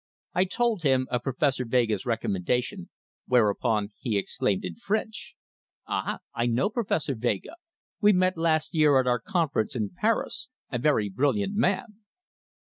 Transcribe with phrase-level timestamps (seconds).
[0.33, 2.89] I told him of Professor Vega's recommendation,
[3.27, 5.35] whereupon he exclaimed in French:
[5.85, 6.21] "Ah!
[6.33, 7.53] I know Professor Vega.
[8.01, 11.99] We met last year at our conference in Paris a very brilliant man!"